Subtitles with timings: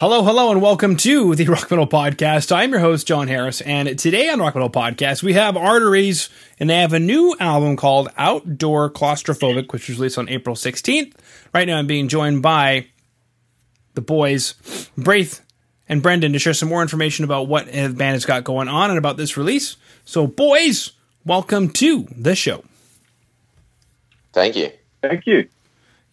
[0.00, 2.54] Hello, hello, and welcome to the Rock Metal Podcast.
[2.54, 6.28] I'm your host, Jon Harris, and today on Rock Metal Podcast, we have Arteries,
[6.60, 11.14] and they have a new album called Outdoor Claustrophobic, which was released on April 16th.
[11.52, 12.86] Right now, I'm being joined by
[13.94, 14.54] the boys,
[14.96, 15.34] Braithe
[15.88, 18.90] and Brendan, to share some more information about what the band has got going on
[18.90, 19.78] and about this release.
[20.04, 20.92] So, boys,
[21.24, 22.62] welcome to the show.
[24.32, 24.70] Thank you.
[25.02, 25.48] Thank you.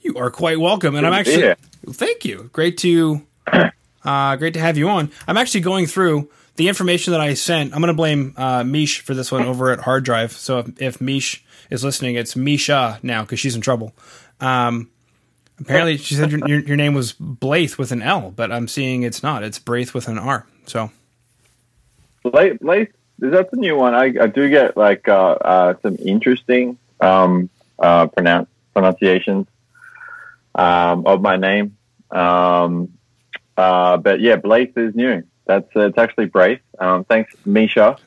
[0.01, 1.53] You are quite welcome, and Good I'm actually
[1.93, 2.49] thank you.
[2.51, 5.11] Great to uh, great to have you on.
[5.27, 7.73] I'm actually going through the information that I sent.
[7.73, 10.31] I'm going to blame uh, Mish for this one over at Hard Drive.
[10.31, 13.93] So if, if Mish is listening, it's Misha now because she's in trouble.
[14.39, 14.89] Um,
[15.59, 19.03] apparently, she said your, your, your name was Blaith with an L, but I'm seeing
[19.03, 19.43] it's not.
[19.43, 20.45] It's Braithe with an R.
[20.65, 20.91] So
[22.23, 23.93] Blake, is that the new one.
[23.93, 29.47] I, I do get like uh, uh, some interesting um, uh, pronounce, pronunciations
[30.53, 31.77] um, of my name.
[32.11, 32.94] Um,
[33.57, 35.23] uh, but yeah, Blaze is new.
[35.45, 36.59] That's uh, it's actually Braithe.
[36.79, 37.97] Um, thanks, Misha.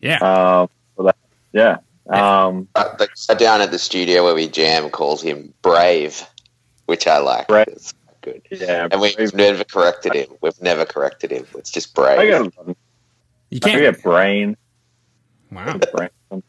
[0.00, 1.16] yeah, Um, for that.
[1.52, 1.78] Yeah.
[2.08, 6.22] Um, Uh, the guy down at the studio where we jam calls him Brave,
[6.86, 7.48] which I like.
[7.48, 7.66] Brave.
[7.68, 8.42] It's good.
[8.50, 8.88] yeah.
[8.90, 10.28] And we've never corrected him.
[10.40, 11.46] We've never corrected him.
[11.56, 12.18] It's just Brave.
[12.18, 12.52] I get,
[13.50, 13.80] you can't.
[13.80, 14.56] get brain.
[15.50, 15.78] Wow.
[15.92, 16.08] brain.
[16.30, 16.40] All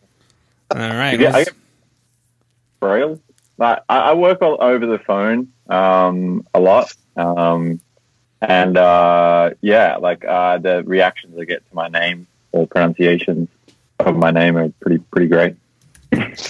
[0.72, 0.82] right.
[0.82, 1.54] I I get
[2.80, 3.20] braille.
[3.58, 7.80] Like, I, I work all over the phone um, a lot, um,
[8.44, 13.48] and uh, yeah, like uh, the reactions I get to my name or pronunciations
[14.00, 15.56] of my name are pretty pretty great.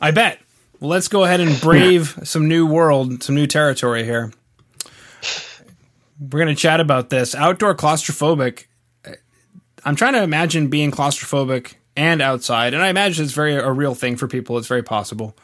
[0.00, 0.40] I bet.
[0.80, 4.32] Let's go ahead and brave some new world, some new territory here.
[6.18, 7.36] We're going to chat about this.
[7.36, 8.64] Outdoor claustrophobic.
[9.84, 13.94] I'm trying to imagine being claustrophobic and outside, and I imagine it's very a real
[13.94, 14.58] thing for people.
[14.58, 15.36] It's very possible.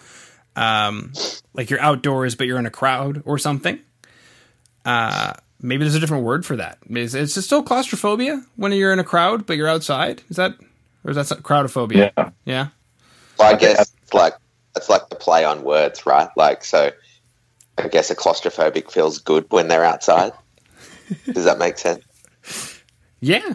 [0.57, 1.13] Um,
[1.55, 3.79] like you're outdoors, but you're in a crowd or something.
[4.89, 6.79] Uh, maybe there's a different word for that.
[6.89, 10.23] Is it still claustrophobia when you're in a crowd, but you're outside?
[10.31, 10.55] Is that
[11.05, 12.13] or is that crowdophobia?
[12.17, 12.69] Yeah, yeah.
[13.39, 14.33] Well, I guess it's like
[14.75, 16.31] it's like the play on words, right?
[16.37, 16.91] Like so.
[17.77, 20.33] I guess a claustrophobic feels good when they're outside.
[21.33, 22.03] Does that make sense?
[23.21, 23.53] Yeah.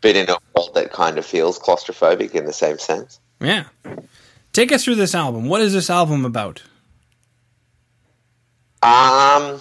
[0.00, 3.20] But in a world that kind of feels claustrophobic in the same sense.
[3.40, 3.64] Yeah.
[4.52, 5.46] Take us through this album.
[5.46, 6.62] What is this album about?
[8.82, 9.60] Um,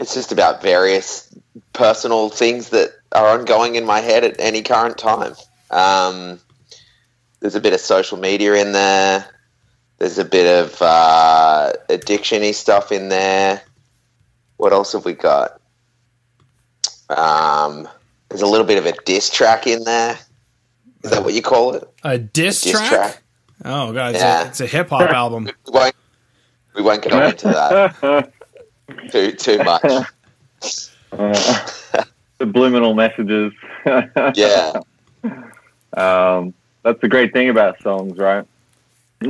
[0.00, 1.28] it's just about various
[1.72, 5.34] personal things that are ongoing in my head at any current time.
[5.70, 6.40] Um,
[7.40, 9.26] there's a bit of social media in there.
[9.98, 13.62] There's a bit of uh, addiction-y stuff in there.
[14.56, 15.60] What else have we got?
[17.08, 17.88] Um,
[18.28, 20.18] there's a little bit of a diss track in there.
[21.04, 21.88] Is that what you call it?
[22.04, 22.88] A diss, Diss track?
[22.90, 23.22] track.
[23.64, 24.52] Oh god, it's Yeah.
[24.60, 25.44] a, a hip hop album.
[25.44, 25.94] We won't,
[26.74, 28.32] we won't get on into that
[29.10, 29.82] too too much.
[31.10, 31.32] Uh,
[32.38, 33.52] subliminal messages.
[34.34, 34.80] Yeah.
[35.94, 38.44] um, that's the great thing about songs, right?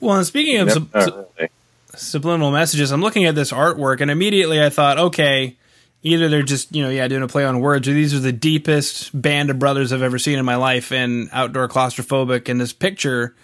[0.00, 1.48] Well, and speaking of sub- Never really.
[1.94, 5.56] subliminal messages, I'm looking at this artwork, and immediately I thought, okay,
[6.02, 8.32] either they're just you know yeah doing a play on words, or these are the
[8.32, 12.48] deepest band of brothers I've ever seen in my life, and outdoor claustrophobic.
[12.50, 13.34] And this picture,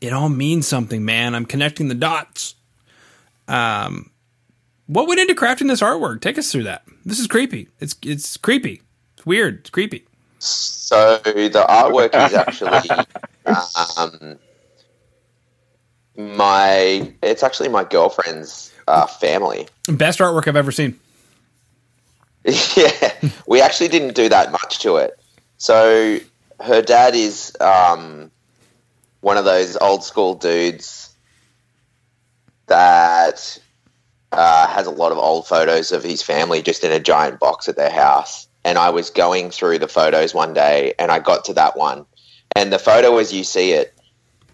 [0.00, 1.34] it all means something, man.
[1.34, 2.54] I'm connecting the dots.
[3.48, 4.10] Um,
[4.86, 6.20] what went into crafting this artwork?
[6.20, 6.84] Take us through that.
[7.04, 7.68] This is creepy.
[7.80, 8.82] It's it's creepy.
[9.16, 9.60] It's weird.
[9.60, 10.04] It's creepy.
[10.38, 12.90] So the artwork is actually
[13.96, 14.38] um,
[16.16, 17.12] my.
[17.22, 19.68] It's actually my girlfriend's uh, family.
[19.88, 20.98] Best artwork I've ever seen.
[22.76, 23.14] yeah,
[23.46, 25.18] we actually didn't do that much to it.
[25.56, 26.18] So
[26.60, 28.30] her dad is um,
[29.22, 31.14] one of those old school dudes
[32.66, 33.58] that
[34.36, 37.68] uh, has a lot of old photos of his family just in a giant box
[37.68, 38.48] at their house.
[38.64, 42.06] And I was going through the photos one day, and I got to that one,
[42.56, 43.94] and the photo as you see it,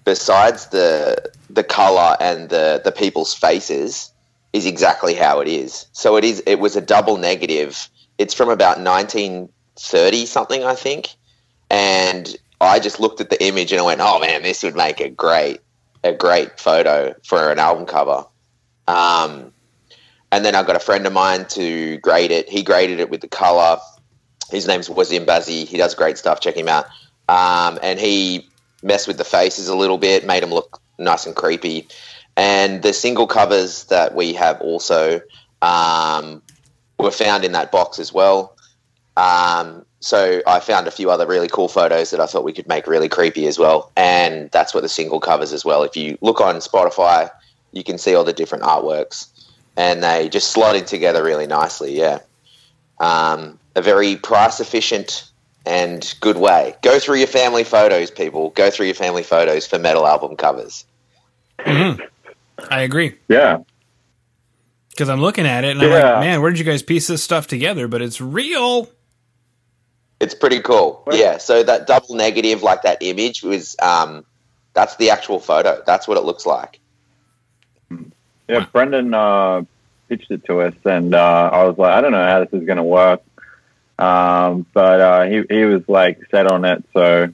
[0.05, 4.11] besides the the color and the the people's faces,
[4.53, 5.87] is exactly how it is.
[5.93, 6.43] So it is.
[6.47, 7.89] It was a double negative.
[8.19, 11.15] It's from about 1930 something, I think.
[11.71, 15.01] And I just looked at the image and I went, "Oh man, this would make
[15.01, 15.61] a great
[16.03, 18.27] a great photo for an album cover."
[18.89, 19.53] Um,
[20.33, 22.49] and then I got a friend of mine to grade it.
[22.49, 23.79] He graded it with the color.
[24.51, 25.67] His name's Wazim Bazzi.
[25.67, 26.41] He does great stuff.
[26.41, 26.87] Check him out.
[27.29, 28.47] Um, and he
[28.83, 31.89] messed with the faces a little bit, made them look nice and creepy.
[32.37, 35.21] And the single covers that we have also
[35.63, 36.43] um,
[36.99, 38.57] were found in that box as well.
[39.17, 42.69] Um, so I found a few other really cool photos that I thought we could
[42.69, 43.93] make really creepy as well.
[43.97, 45.83] And that's what the single covers as well.
[45.83, 47.31] If you look on Spotify,
[47.73, 49.29] you can see all the different artworks.
[49.77, 51.97] And they just slotted together really nicely.
[51.99, 52.19] Yeah,
[52.99, 55.31] um, a very price efficient
[55.67, 56.75] and good way.
[56.83, 58.51] Go through your family photos, people.
[58.51, 60.85] Go through your family photos for metal album covers.
[61.59, 63.59] I agree Yeah.
[64.91, 67.23] because I'm looking at it and I'm like, man, where did you guys piece this
[67.23, 67.89] stuff together?
[67.89, 68.91] But it's real.
[70.19, 71.03] It's pretty cool.
[71.13, 71.39] Yeah.
[71.39, 74.25] So that double negative, like that image, was um,
[74.75, 75.83] that's the actual photo.
[75.87, 76.80] That's what it looks like.
[78.51, 79.63] Yeah, Brendan uh,
[80.09, 82.67] pitched it to us, and uh, I was like, I don't know how this is
[82.67, 83.23] going to work.
[83.97, 87.25] Um, but uh, he he was like set on it, so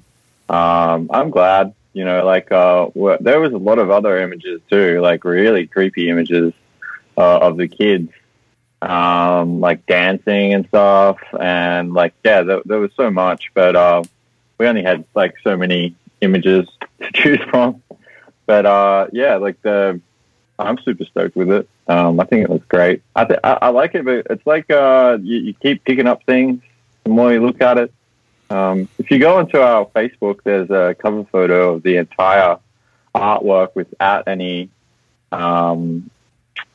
[0.48, 1.74] um, I'm glad.
[1.94, 2.88] You know, like uh,
[3.20, 6.52] there was a lot of other images too, like really creepy images
[7.16, 8.10] uh, of the kids,
[8.82, 14.02] um, like dancing and stuff, and like yeah, there, there was so much, but uh,
[14.58, 16.68] we only had like so many images
[17.00, 17.82] to choose from.
[18.44, 20.00] But uh, yeah, like the
[20.58, 21.68] I'm super stoked with it.
[21.86, 23.02] Um, I think it looks great.
[23.14, 26.24] I, th- I, I like it, but it's like uh, you, you keep picking up
[26.24, 26.62] things
[27.04, 27.92] the more you look at it.
[28.48, 32.58] Um, if you go onto our Facebook, there's a cover photo of the entire
[33.14, 34.70] artwork without any
[35.32, 36.10] um,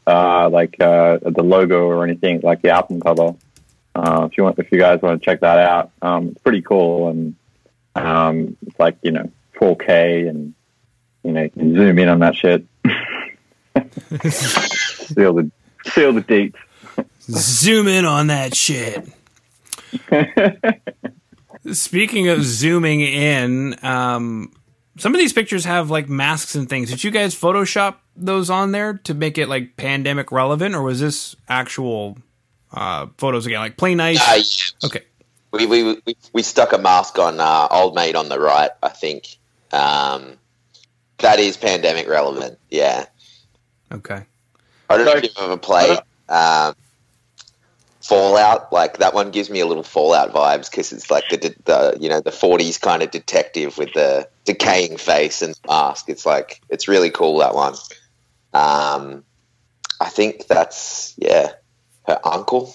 [0.06, 3.36] uh, like uh, the logo or anything like the album cover.
[3.94, 6.62] Uh, if you want, if you guys want to check that out, um, it's pretty
[6.62, 7.36] cool and
[7.95, 10.54] um, it's like you know 4K and
[11.24, 12.66] you know you can zoom in on that shit.
[14.29, 15.51] see all the
[15.85, 16.55] see all the deets.
[17.21, 19.07] Zoom in on that shit.
[21.71, 24.51] Speaking of zooming in, um,
[24.97, 26.89] some of these pictures have like masks and things.
[26.89, 30.99] Did you guys Photoshop those on there to make it like pandemic relevant, or was
[30.99, 32.17] this actual
[32.73, 34.19] uh, photos again, like plain nice?
[34.19, 34.87] Uh, yeah.
[34.87, 35.05] Okay,
[35.51, 38.89] We, we, we, we stuck a mask on uh, Old Mate on the right, I
[38.89, 39.37] think.
[39.71, 40.37] Um,
[41.19, 43.05] that is pandemic relevant, yeah.
[43.91, 44.25] Okay.
[44.89, 46.75] I don't know if you've ever played um,
[48.01, 48.73] Fallout.
[48.73, 51.97] Like that one gives me a little Fallout vibes because it's like the, de- the
[51.99, 56.09] you know the '40s kind of detective with the decaying face and mask.
[56.09, 57.75] It's like it's really cool that one.
[58.53, 59.23] Um,
[60.01, 61.51] I think that's yeah,
[62.07, 62.73] her uncle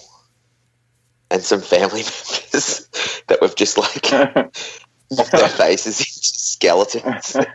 [1.29, 2.03] and some family
[2.57, 2.87] members
[3.27, 4.11] that we've just like
[5.11, 7.37] mocked their faces into skeletons.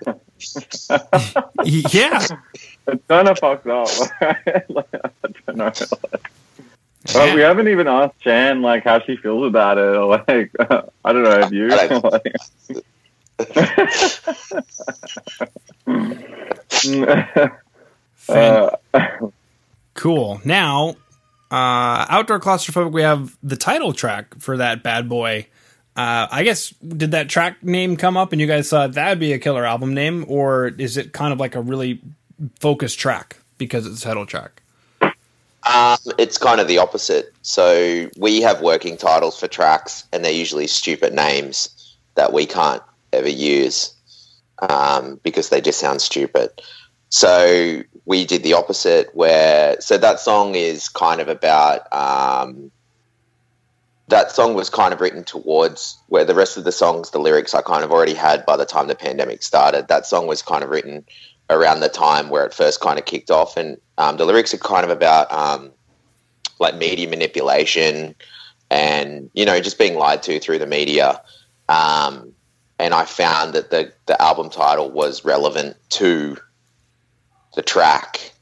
[1.65, 2.27] Yeah,
[2.89, 3.89] It's kind of fucked up.
[4.69, 5.11] Like, I
[5.47, 5.73] don't know.
[7.15, 10.51] Well, we haven't even asked Chan like how she feels about it, or like
[11.05, 11.69] I don't know if you.
[11.69, 12.23] Don't-
[18.29, 18.71] uh,
[19.95, 20.41] cool.
[20.45, 20.91] Now,
[21.51, 22.93] uh, outdoor claustrophobic.
[22.93, 25.47] We have the title track for that bad boy.
[25.95, 29.35] Uh, I guess did that track name come up and you guys thought that'd be
[29.35, 32.01] a killer album name, or is it kind of like a really
[32.61, 34.63] focused track because it's a title track?
[35.65, 37.33] Um, it's kind of the opposite.
[37.43, 42.83] So we have working titles for tracks, and they're usually stupid names that we can't
[43.13, 43.95] ever use
[44.59, 46.51] um, because they just sound stupid.
[47.11, 51.93] So we did the opposite, where so that song is kind of about.
[51.93, 52.73] Um,
[54.09, 57.55] that song was kind of written towards where the rest of the songs, the lyrics
[57.55, 59.89] I kind of already had by the time the pandemic started.
[59.89, 61.07] That song was kind of written
[61.53, 64.59] around the time where it first kind of kicked off, and um, the lyrics are
[64.59, 65.71] kind of about um,
[66.59, 68.15] like media manipulation
[68.71, 71.21] and you know just being lied to through the media.
[71.69, 72.33] Um,
[72.79, 76.37] and I found that the the album title was relevant to
[77.55, 78.33] the track,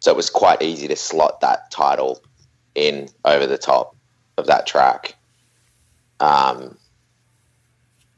[0.00, 2.22] so it was quite easy to slot that title
[2.74, 3.96] in over the top
[4.36, 5.16] of that track.
[6.20, 6.76] Um,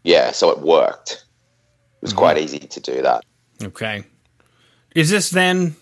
[0.04, 1.24] yeah, so it worked.
[2.02, 3.24] It was quite easy to do that.
[3.62, 4.04] Okay.
[4.94, 5.76] Is this then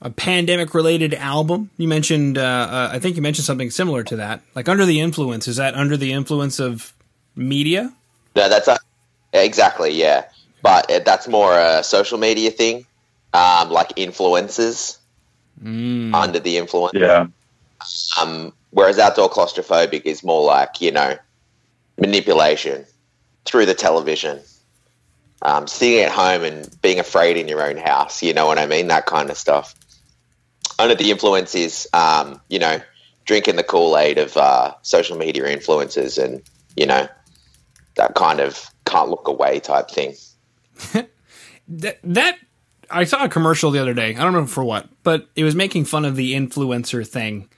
[0.00, 1.70] a pandemic related album?
[1.76, 4.42] You mentioned, uh, uh, I think you mentioned something similar to that.
[4.54, 5.48] Like Under the Influence.
[5.48, 6.94] Is that under the influence of
[7.36, 7.92] media?
[8.36, 8.78] No, that's a,
[9.32, 10.24] exactly yeah,
[10.62, 12.86] but uh, that's more a social media thing,
[13.34, 14.98] um, like influences
[15.60, 16.14] Mm.
[16.14, 16.94] under the influence.
[16.94, 17.26] yeah,
[18.20, 21.18] Um, whereas outdoor claustrophobic is more like you know
[21.98, 22.86] manipulation
[23.44, 24.38] through the television,
[25.42, 28.22] um, sitting at home and being afraid in your own house.
[28.22, 28.88] You know what I mean?
[28.88, 29.74] That kind of stuff.
[30.78, 32.80] Under the influence is um, you know
[33.24, 36.42] drinking the Kool Aid of uh, social media influences and
[36.76, 37.08] you know
[37.96, 40.14] that kind of can't look away type thing.
[41.70, 42.38] That, that
[42.90, 44.16] I saw a commercial the other day.
[44.16, 47.48] I don't know for what, but it was making fun of the influencer thing.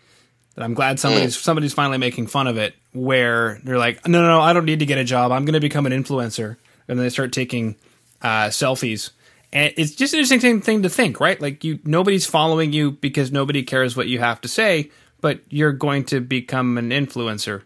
[0.55, 2.75] That I'm glad somebody's somebody's finally making fun of it.
[2.93, 5.31] Where they're like, no, no, no, I don't need to get a job.
[5.31, 6.57] I'm going to become an influencer,
[6.91, 7.77] and then they start taking
[8.21, 9.11] uh, selfies.
[9.53, 11.41] And it's just an interesting thing to think, right?
[11.41, 15.73] Like you, nobody's following you because nobody cares what you have to say, but you're
[15.73, 17.63] going to become an influencer.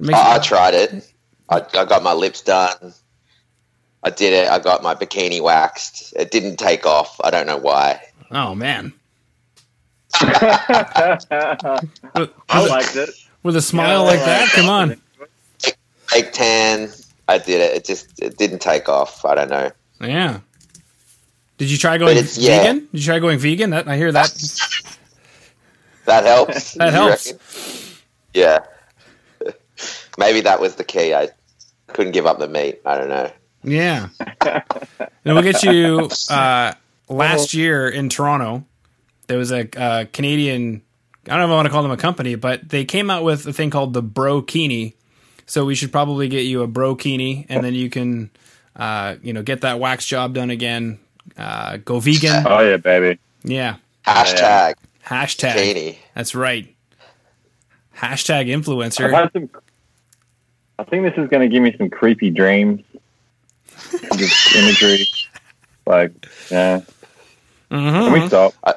[0.00, 1.12] It I, I tried it.
[1.48, 2.94] I, I got my lips done.
[4.02, 4.48] I did it.
[4.48, 6.14] I got my bikini waxed.
[6.16, 7.20] It didn't take off.
[7.22, 8.00] I don't know why.
[8.30, 8.94] oh man,
[10.14, 11.18] I
[12.16, 13.10] with, liked it.
[13.42, 15.00] with a smile Yeah, like that, come on.
[16.08, 16.90] Fake tan.
[17.30, 17.76] I did it.
[17.76, 19.24] It just it didn't take off.
[19.24, 19.70] I don't know.
[20.00, 20.40] Yeah.
[21.58, 22.62] Did you try going it's- yeah.
[22.62, 22.88] vegan?
[22.92, 23.70] Did you try going vegan?
[23.70, 24.30] That I hear that.
[26.06, 26.74] That helps.
[26.76, 27.26] That helps.
[27.32, 27.40] reckon?
[28.34, 28.58] Yeah.
[30.18, 31.14] Maybe that was the key.
[31.14, 31.28] I
[31.86, 32.80] couldn't give up the meat.
[32.84, 33.30] I don't know.
[33.62, 34.08] Yeah.
[34.40, 34.64] and
[35.24, 36.72] we'll get you uh,
[37.08, 38.64] last year in Toronto.
[39.28, 40.82] There was a uh, Canadian.
[41.26, 43.22] I don't know if I want to call them a company, but they came out
[43.22, 44.94] with a thing called the Brokini.
[45.50, 48.30] So we should probably get you a Brokini, and then you can,
[48.76, 51.00] uh, you know, get that wax job done again.
[51.36, 52.46] Uh, go vegan.
[52.46, 53.18] Oh yeah, baby.
[53.42, 53.78] Yeah.
[54.06, 55.54] Hashtag Hashtag.
[55.54, 55.96] bikini.
[56.14, 56.72] That's right.
[57.96, 59.10] Hashtag I've influencer.
[59.12, 59.50] had some.
[60.78, 62.82] I think this is going to give me some creepy dreams.
[64.14, 65.04] Just imagery,
[65.84, 66.12] like
[66.48, 66.82] yeah.
[67.70, 68.54] Can we stop?
[68.62, 68.74] I,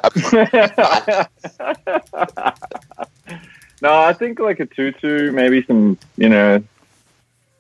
[2.16, 2.54] I,
[3.84, 6.64] no, I think like a tutu, maybe some, you know,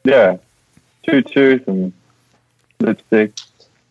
[0.03, 0.38] yeah,
[1.03, 1.94] tutu, some
[2.80, 3.34] lipstick.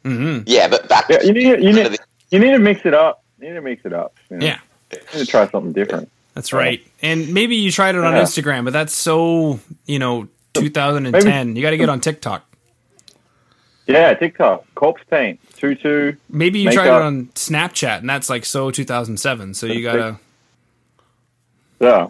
[0.04, 0.42] Mhm.
[0.46, 1.04] yeah, but back.
[1.08, 1.98] Yeah, you need you need
[2.30, 3.22] you need to mix it up.
[3.40, 4.14] You need to mix it up.
[4.30, 4.46] You know?
[4.46, 4.58] Yeah.
[4.92, 6.10] you need to try something different.
[6.34, 6.84] That's right.
[7.02, 8.22] And maybe you tried it on Yeah.
[8.22, 11.54] Instagram, but that's so, you know, 2010.
[11.56, 12.44] You got to get on TikTok.
[13.86, 16.14] Yeah, TikTok, corpse paint, tutu.
[16.30, 16.84] Maybe you Makeup.
[16.84, 19.54] tried it on Snapchat, and that's like so 2007.
[19.54, 20.18] So you got to
[21.80, 22.06] Yeah,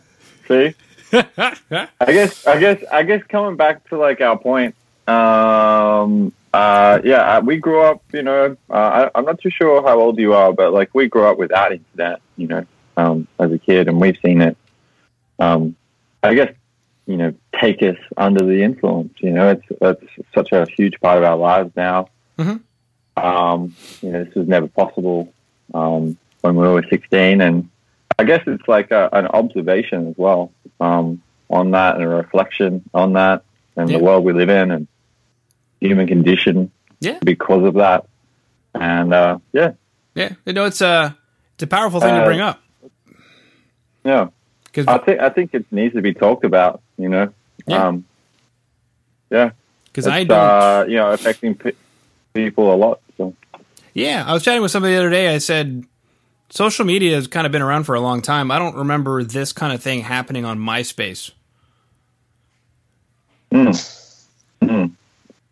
[0.49, 0.75] see.
[1.13, 4.75] I guess, I guess, I guess coming back to like our point,
[5.07, 9.83] um, uh, yeah, uh, we grew up, you know, uh, I, I'm not too sure
[9.83, 13.51] how old you are, but like we grew up without internet, you know, um, as
[13.53, 14.57] a kid, and we've seen it.
[15.39, 15.77] Um,
[16.23, 16.55] I guess,
[17.07, 19.15] you know, take us under the influence.
[19.19, 22.09] You know, it's it's such a huge part of our lives now.
[22.39, 22.61] Mhm.
[23.17, 25.33] Um, you know, this was never possible
[25.75, 27.69] um, when we were 16, and
[28.23, 32.88] I guess it's like a, an observation as well um, on that and a reflection
[32.95, 33.43] on that
[33.76, 33.99] and Yeah.
[33.99, 34.87] the world we live in and
[35.81, 37.19] human condition Yeah.
[37.25, 38.07] because of that.
[38.75, 39.73] And uh, yeah,
[40.14, 41.17] yeah, you know, it's a
[41.55, 42.61] it's a powerful thing to Uh, bring up
[44.05, 44.29] yeah,
[44.64, 46.81] because I think I think it needs to be talked about.
[46.97, 47.33] You know,
[47.67, 47.87] Yeah.
[47.88, 48.05] um,
[49.31, 49.50] yeah,
[49.87, 50.38] because I don't.
[50.38, 51.73] uh, you know affecting pe-
[52.35, 53.00] people a lot.
[53.19, 53.35] So
[53.95, 55.35] Yeah, I was chatting with somebody the other day.
[55.35, 55.85] I said
[56.52, 58.50] social media has kind of been around for a long time.
[58.50, 61.30] I don't remember this kind of thing happening on MySpace.
[63.50, 64.18] mm.
[64.62, 64.92] Mm.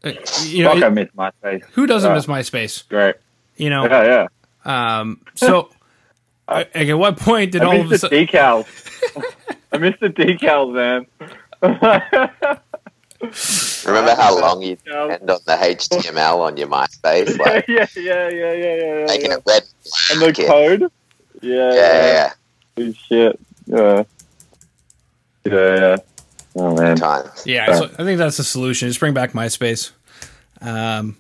[0.05, 0.13] Uh,
[0.45, 1.65] You know, fuck, I miss MySpace.
[1.73, 2.87] who doesn't uh, miss MySpace?
[2.89, 3.17] Great.
[3.57, 4.27] You know, Yeah,
[4.67, 4.99] yeah.
[5.01, 5.71] um, so.
[6.49, 8.27] like at what point did all I of a miss the sudden?
[8.27, 8.67] decals.
[9.73, 11.07] I miss the decals, man.
[13.23, 15.15] Remember how long you Yeah.
[15.17, 19.05] spend on the HTML on your MySpace, like yeah, yeah, yeah, yeah, yeah, yeah.
[19.07, 19.37] making yeah.
[19.37, 19.63] it red.
[20.13, 20.81] And the code.
[21.43, 22.33] Yeah, Yeah, yeah, yeah.
[22.77, 23.41] Holy shit.
[23.67, 24.05] Yeah.
[25.45, 25.97] Yeah, yeah.
[26.57, 26.97] Oh man.
[26.97, 27.43] Times.
[27.47, 28.89] Yeah, so I think that's the solution.
[28.89, 29.93] Just bring back MySpace.
[30.61, 31.17] Um,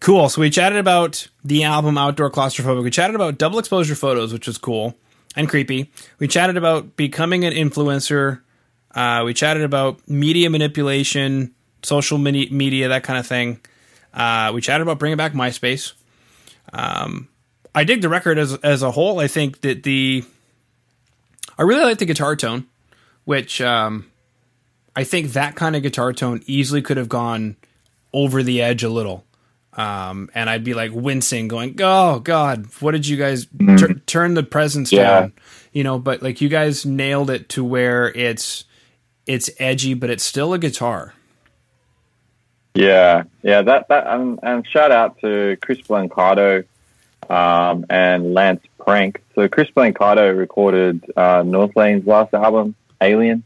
[0.00, 0.28] cool.
[0.28, 2.82] So we chatted about the album Outdoor Claustrophobic.
[2.84, 4.96] We chatted about double exposure photos, which was cool
[5.36, 5.90] and creepy.
[6.18, 8.40] We chatted about becoming an influencer.
[8.94, 13.60] Uh, we chatted about media manipulation, social medi- media, that kind of thing.
[14.12, 15.92] Uh, we chatted about bringing back MySpace.
[16.72, 17.28] Um,
[17.74, 19.20] I dig the record as as a whole.
[19.20, 20.24] I think that the
[21.58, 22.66] I really like the guitar tone,
[23.24, 24.10] which um,
[24.96, 27.56] I think that kind of guitar tone easily could have gone
[28.12, 29.24] over the edge a little.
[29.74, 33.46] Um, and I'd be like wincing, going, "Oh God, what did you guys
[33.78, 35.20] tur- turn the presence Yeah.
[35.20, 35.32] down?"
[35.72, 38.64] You know, but like you guys nailed it to where it's
[39.30, 41.14] it's edgy, but it's still a guitar.
[42.74, 43.62] Yeah, yeah.
[43.62, 46.64] That that and, and shout out to Chris Blancato
[47.28, 49.18] um, and Lance Prenc.
[49.36, 53.44] So Chris Blancato recorded uh, North Lane's last album, Alien,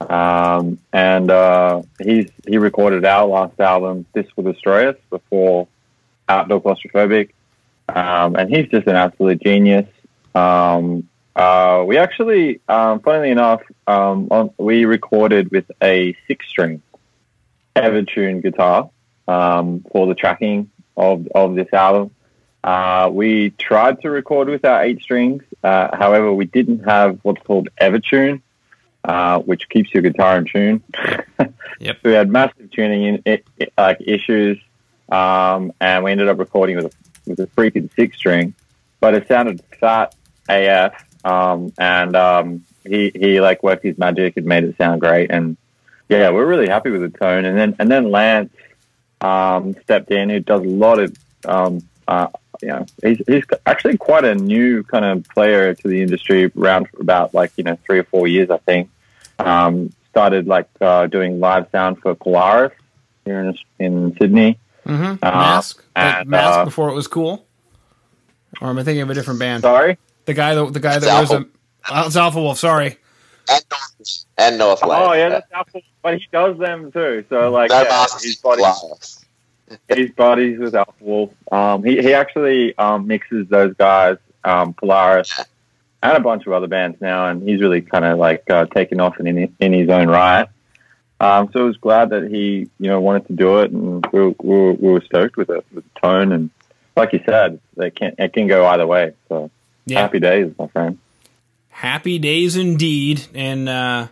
[0.00, 5.68] um, and uh, he's he recorded our last album, This Will Destroy Us, before
[6.28, 7.30] Outdoor Claustrophobic,
[7.88, 9.86] um, and he's just an absolute genius.
[10.34, 16.82] Um, uh, we actually, um, funnily enough, um, on, we recorded with a six-string
[17.76, 18.90] Evertune guitar
[19.28, 22.10] um, for the tracking of, of this album.
[22.64, 25.44] Uh, we tried to record with our eight strings.
[25.62, 28.42] Uh, however, we didn't have what's called Evertune,
[29.04, 30.82] uh, which keeps your guitar in tune.
[31.80, 31.98] Yep.
[32.02, 33.42] We had massive tuning in i
[33.76, 34.58] i like issues.
[35.10, 36.90] um, and we ended up recording with a
[37.24, 38.54] with a freaking six string,
[38.98, 40.16] but it sounded fat
[40.48, 40.92] AF.
[41.28, 45.30] Um, and um, he he like worked his magic and made it sound great.
[45.30, 45.56] And
[46.08, 47.44] yeah, we're really happy with the tone.
[47.44, 48.52] And then and then Lance
[49.20, 52.28] um, stepped in, who does a lot of um, uh,
[52.62, 56.88] you know, he's, he's actually quite a new kind of player to the industry around
[56.98, 58.90] about like, you know, three or four years, I think.
[59.38, 62.72] Um, started like uh, doing live sound for Polaris
[63.24, 64.58] here in, in Sydney.
[64.84, 65.22] Mm-hmm.
[65.22, 67.46] Uh, mask, and, mask uh, before it was cool.
[68.60, 69.62] Or am I thinking of a different band?
[69.62, 71.34] Sorry, the guy that the guy it's that Alpha.
[71.34, 71.46] was a
[71.90, 72.58] oh, it's Alpha Wolf.
[72.58, 72.98] Sorry,
[73.48, 75.02] and North and North Lane.
[75.02, 77.24] Oh yeah, that's Alpha, but he does them too.
[77.30, 79.26] So like, yeah, his buddies,
[79.88, 81.32] his buddies with Alpha Wolf.
[81.50, 85.32] Um, he he actually um, mixes those guys, um, Polaris,
[86.02, 89.00] and a bunch of other bands now, and he's really kind of like uh, taken
[89.00, 90.46] off in in his own right.
[91.20, 94.20] Um, so I was glad that he, you know, wanted to do it, and we
[94.20, 96.50] were, we were, we were stoked with it, with the tone, and
[96.96, 99.14] like you said, they can it can go either way.
[99.28, 99.50] So
[99.88, 100.00] yeah.
[100.00, 100.98] happy days, my friend.
[101.68, 104.08] Happy days indeed, and uh,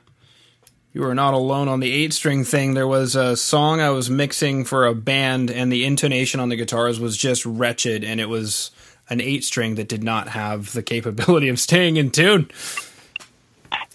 [0.92, 2.74] you were not alone on the eight string thing.
[2.74, 6.56] There was a song I was mixing for a band, and the intonation on the
[6.56, 8.70] guitars was just wretched, and it was
[9.08, 12.50] an eight string that did not have the capability of staying in tune.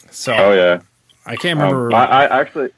[0.10, 0.82] So, oh yeah,
[1.26, 1.88] I can't remember.
[1.88, 2.70] Um, I, I actually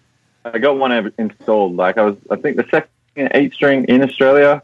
[0.46, 1.76] I got one installed.
[1.76, 4.62] Like I was, I think the second eight string in Australia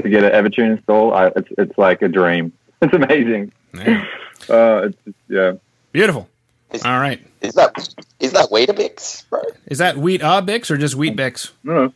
[0.00, 1.14] to get an Evertune installed.
[1.14, 2.52] I, it's it's like a dream.
[2.80, 3.50] It's amazing.
[3.74, 4.04] Yeah.
[4.48, 5.52] Uh, it's yeah.
[5.92, 6.26] Beautiful.
[6.72, 7.20] Is, All right.
[7.42, 7.76] Is that
[8.20, 9.42] is that Weetabix, bro?
[9.66, 11.50] Is that Wheat a Bix or just Weet-Bix?
[11.64, 11.92] No.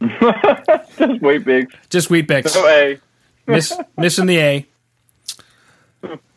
[0.00, 1.72] just Weet-Bix.
[1.88, 2.54] Just Weet-Bix.
[2.54, 3.00] No A.
[3.46, 4.66] Miss, missing the A.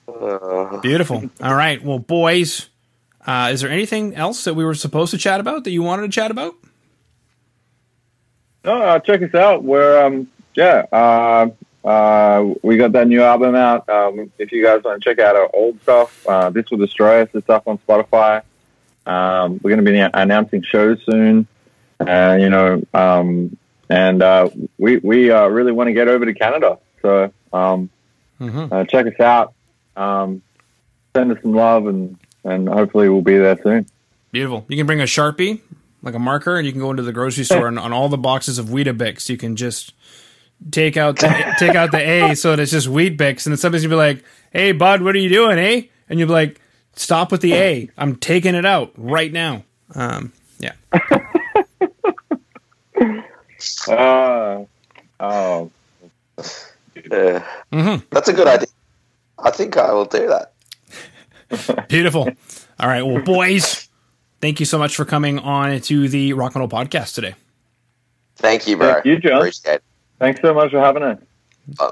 [0.07, 0.77] Uh.
[0.77, 1.29] Beautiful.
[1.41, 1.83] All right.
[1.83, 2.69] Well, boys,
[3.27, 6.03] uh, is there anything else that we were supposed to chat about that you wanted
[6.03, 6.55] to chat about?
[8.65, 9.63] No, uh, check us out.
[9.63, 11.49] We're um, yeah,
[11.83, 13.87] uh, uh, we got that new album out.
[13.89, 17.21] Um, if you guys want to check out our old stuff, uh, this will destroy
[17.21, 17.29] us.
[17.31, 18.43] The stuff on Spotify.
[19.05, 21.45] Um, we're going to be announcing shows soon,
[21.99, 23.57] and you know, um,
[23.89, 26.79] and uh, we we uh, really want to get over to Canada.
[27.01, 27.89] So um,
[28.39, 28.71] mm-hmm.
[28.71, 29.53] uh, check us out.
[29.95, 30.41] Um,
[31.15, 33.85] send us some love and and hopefully we'll be there soon.
[34.31, 34.65] Beautiful.
[34.67, 35.61] You can bring a sharpie,
[36.01, 38.17] like a marker, and you can go into the grocery store and on all the
[38.17, 39.93] boxes of Weetabix, you can just
[40.71, 43.83] take out the take out the A so that it's just Weet-Bix, and then somebody's
[43.83, 46.59] gonna be like, "Hey, bud, what are you doing, eh?" And you'll be like,
[46.95, 47.89] "Stop with the A.
[47.97, 49.63] I'm taking it out right now."
[49.95, 50.73] Um, yeah.
[53.87, 54.65] uh,
[55.19, 55.71] oh.
[56.95, 57.45] Yeah.
[57.71, 58.05] Mm-hmm.
[58.11, 58.67] That's a good idea.
[59.39, 61.87] I think I will do that.
[61.89, 62.29] Beautiful.
[62.79, 63.03] All right.
[63.03, 63.89] Well, boys,
[64.41, 67.35] thank you so much for coming on to the Rock Metal Podcast today.
[68.37, 68.93] Thank you, bro.
[68.93, 69.37] Thank you, Jon.
[69.37, 69.83] Appreciate it.
[70.23, 71.19] Thanks so much for having us.
[71.77, 71.91] Uh,